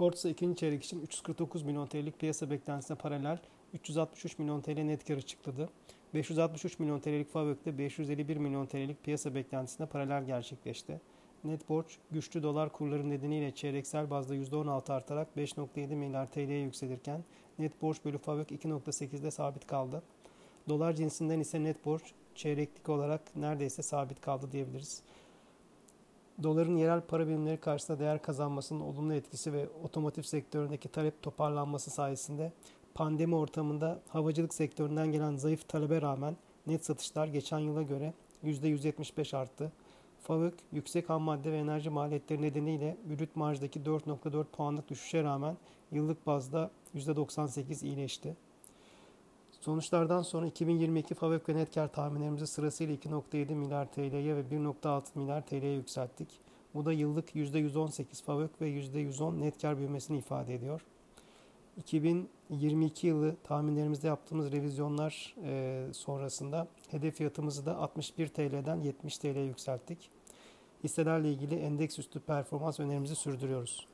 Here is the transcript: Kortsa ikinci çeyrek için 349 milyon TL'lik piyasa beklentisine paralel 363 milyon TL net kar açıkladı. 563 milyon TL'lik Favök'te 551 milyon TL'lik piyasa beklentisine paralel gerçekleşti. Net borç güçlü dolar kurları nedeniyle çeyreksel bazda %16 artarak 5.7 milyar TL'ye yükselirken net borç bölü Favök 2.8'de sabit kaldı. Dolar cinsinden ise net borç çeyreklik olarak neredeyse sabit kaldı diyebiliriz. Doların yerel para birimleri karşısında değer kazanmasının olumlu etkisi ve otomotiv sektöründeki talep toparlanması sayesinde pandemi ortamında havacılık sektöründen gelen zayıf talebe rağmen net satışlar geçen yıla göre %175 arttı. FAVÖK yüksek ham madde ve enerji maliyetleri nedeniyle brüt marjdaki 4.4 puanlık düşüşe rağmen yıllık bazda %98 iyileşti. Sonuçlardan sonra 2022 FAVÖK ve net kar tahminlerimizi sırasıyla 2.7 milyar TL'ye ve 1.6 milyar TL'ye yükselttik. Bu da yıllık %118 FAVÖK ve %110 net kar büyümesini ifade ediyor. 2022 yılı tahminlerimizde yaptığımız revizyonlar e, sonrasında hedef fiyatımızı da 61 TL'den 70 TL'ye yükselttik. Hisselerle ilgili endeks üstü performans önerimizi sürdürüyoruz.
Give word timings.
Kortsa 0.00 0.28
ikinci 0.28 0.60
çeyrek 0.60 0.84
için 0.84 1.02
349 1.02 1.62
milyon 1.62 1.86
TL'lik 1.86 2.18
piyasa 2.18 2.50
beklentisine 2.50 2.96
paralel 2.96 3.38
363 3.74 4.38
milyon 4.38 4.60
TL 4.60 4.80
net 4.80 5.04
kar 5.04 5.16
açıkladı. 5.16 5.68
563 6.14 6.78
milyon 6.78 7.00
TL'lik 7.00 7.30
Favök'te 7.32 7.78
551 7.78 8.36
milyon 8.36 8.66
TL'lik 8.66 9.04
piyasa 9.04 9.34
beklentisine 9.34 9.86
paralel 9.86 10.24
gerçekleşti. 10.24 11.00
Net 11.44 11.68
borç 11.68 11.98
güçlü 12.10 12.42
dolar 12.42 12.72
kurları 12.72 13.10
nedeniyle 13.10 13.54
çeyreksel 13.54 14.10
bazda 14.10 14.36
%16 14.36 14.92
artarak 14.92 15.28
5.7 15.36 15.94
milyar 15.94 16.30
TL'ye 16.30 16.60
yükselirken 16.60 17.24
net 17.58 17.82
borç 17.82 18.04
bölü 18.04 18.18
Favök 18.18 18.50
2.8'de 18.50 19.30
sabit 19.30 19.66
kaldı. 19.66 20.02
Dolar 20.68 20.92
cinsinden 20.92 21.40
ise 21.40 21.64
net 21.64 21.84
borç 21.84 22.02
çeyreklik 22.34 22.88
olarak 22.88 23.36
neredeyse 23.36 23.82
sabit 23.82 24.20
kaldı 24.20 24.52
diyebiliriz. 24.52 25.02
Doların 26.42 26.76
yerel 26.76 27.00
para 27.00 27.28
birimleri 27.28 27.56
karşısında 27.56 27.98
değer 27.98 28.22
kazanmasının 28.22 28.80
olumlu 28.80 29.14
etkisi 29.14 29.52
ve 29.52 29.68
otomotiv 29.84 30.22
sektöründeki 30.22 30.88
talep 30.88 31.22
toparlanması 31.22 31.90
sayesinde 31.90 32.52
pandemi 32.94 33.34
ortamında 33.34 34.00
havacılık 34.08 34.54
sektöründen 34.54 35.12
gelen 35.12 35.36
zayıf 35.36 35.68
talebe 35.68 36.02
rağmen 36.02 36.36
net 36.66 36.84
satışlar 36.84 37.26
geçen 37.26 37.58
yıla 37.58 37.82
göre 37.82 38.14
%175 38.44 39.36
arttı. 39.36 39.72
FAVÖK 40.22 40.54
yüksek 40.72 41.08
ham 41.08 41.22
madde 41.22 41.52
ve 41.52 41.58
enerji 41.58 41.90
maliyetleri 41.90 42.42
nedeniyle 42.42 42.96
brüt 43.04 43.36
marjdaki 43.36 43.80
4.4 43.80 44.44
puanlık 44.44 44.88
düşüşe 44.88 45.22
rağmen 45.22 45.56
yıllık 45.92 46.26
bazda 46.26 46.70
%98 46.94 47.84
iyileşti. 47.86 48.36
Sonuçlardan 49.60 50.22
sonra 50.22 50.46
2022 50.46 51.14
FAVÖK 51.14 51.48
ve 51.48 51.54
net 51.54 51.74
kar 51.74 51.92
tahminlerimizi 51.92 52.46
sırasıyla 52.46 52.94
2.7 52.94 53.54
milyar 53.54 53.92
TL'ye 53.92 54.36
ve 54.36 54.40
1.6 54.40 55.02
milyar 55.14 55.46
TL'ye 55.46 55.72
yükselttik. 55.72 56.28
Bu 56.74 56.84
da 56.84 56.92
yıllık 56.92 57.34
%118 57.34 58.24
FAVÖK 58.24 58.60
ve 58.60 58.68
%110 58.68 59.40
net 59.40 59.62
kar 59.62 59.78
büyümesini 59.78 60.18
ifade 60.18 60.54
ediyor. 60.54 60.80
2022 61.76 63.06
yılı 63.06 63.36
tahminlerimizde 63.44 64.06
yaptığımız 64.06 64.52
revizyonlar 64.52 65.34
e, 65.44 65.86
sonrasında 65.92 66.68
hedef 66.90 67.16
fiyatımızı 67.16 67.66
da 67.66 67.76
61 67.76 68.28
TL'den 68.28 68.80
70 68.80 69.18
TL'ye 69.18 69.44
yükselttik. 69.44 70.10
Hisselerle 70.84 71.32
ilgili 71.32 71.54
endeks 71.54 71.98
üstü 71.98 72.20
performans 72.20 72.80
önerimizi 72.80 73.16
sürdürüyoruz. 73.16 73.86